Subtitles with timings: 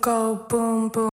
[0.00, 1.09] go boom boom.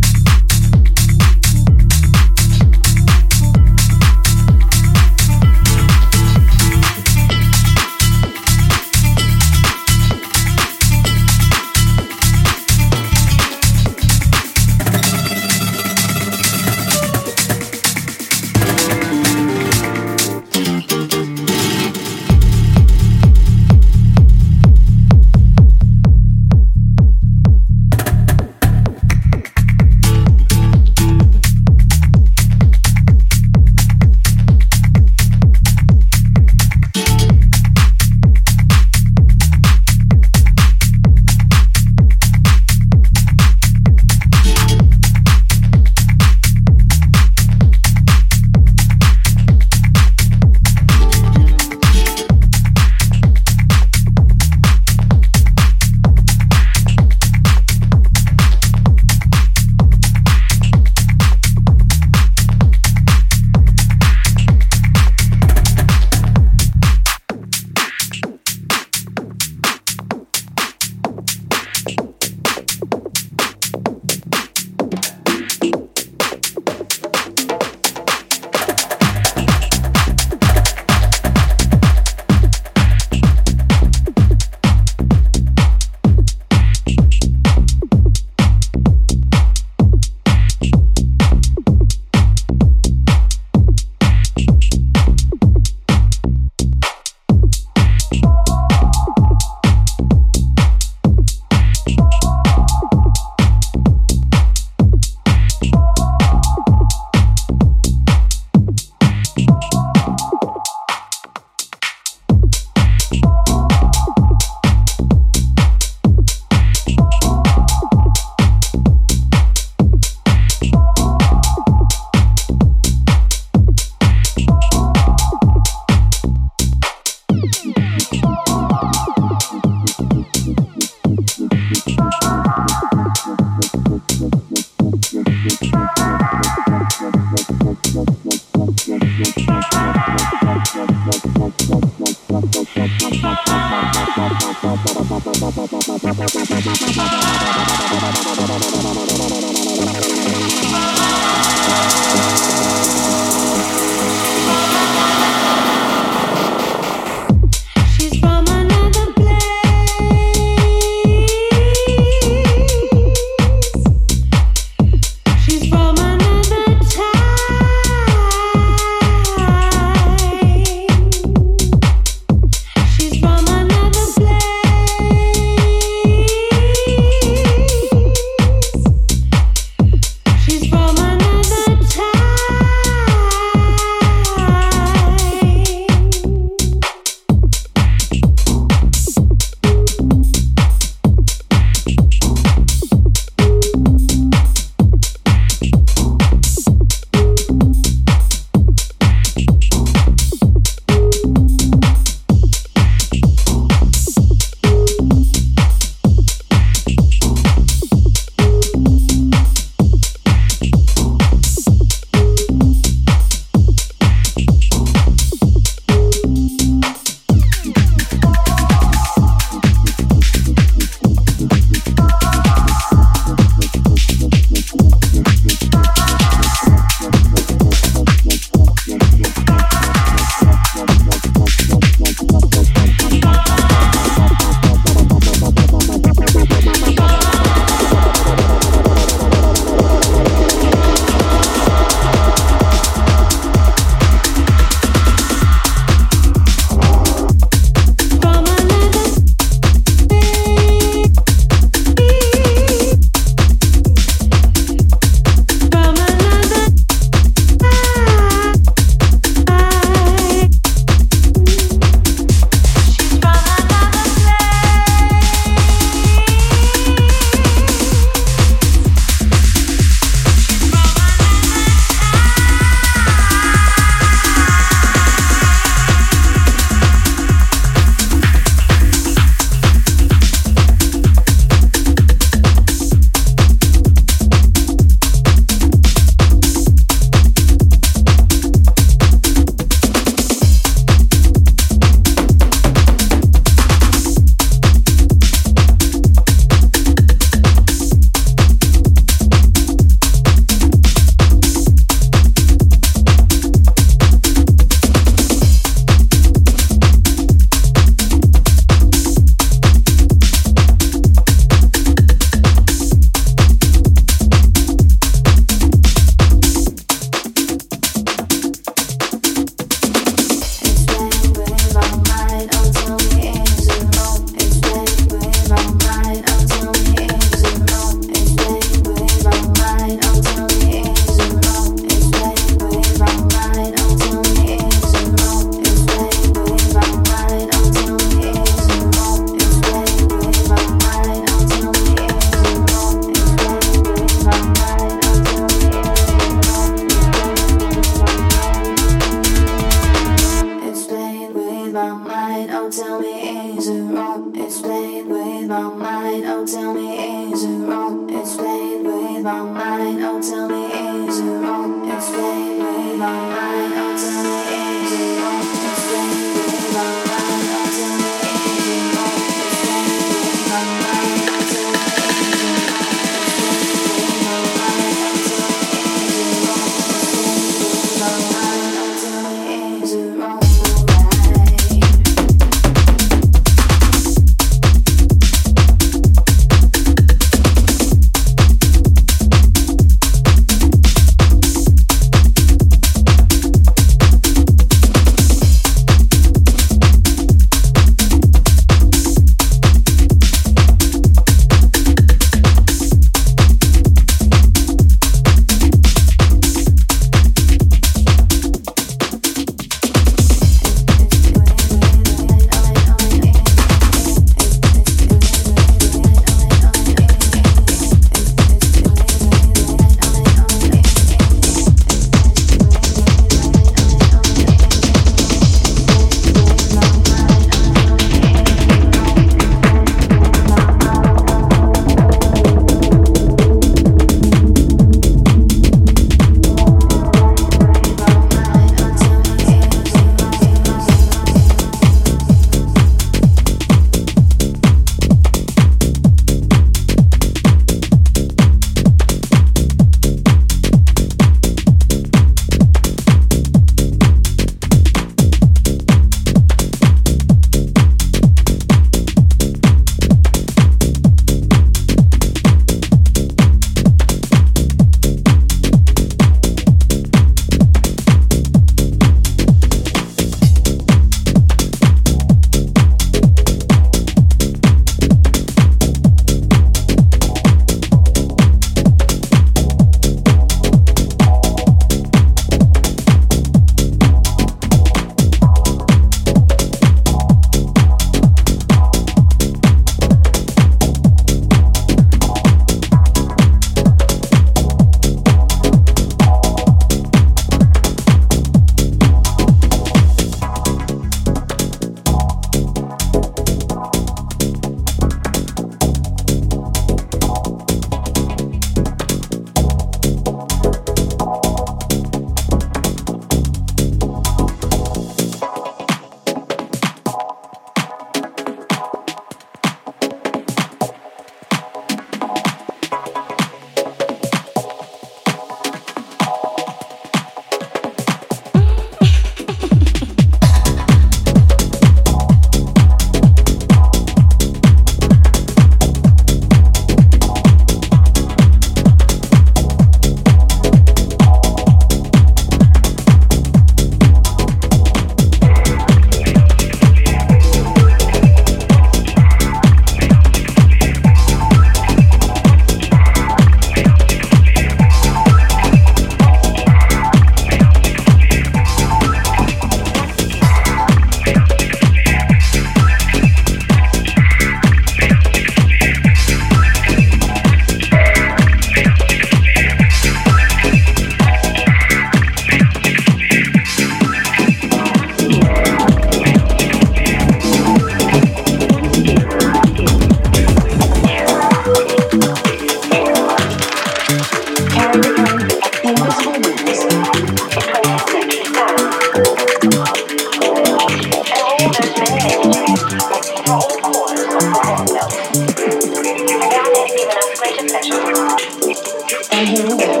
[599.43, 600.00] you.